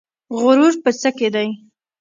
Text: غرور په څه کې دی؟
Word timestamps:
غرور 0.39 0.73
په 0.83 0.89
څه 0.99 1.09
کې 1.17 1.27
دی؟ 1.35 1.47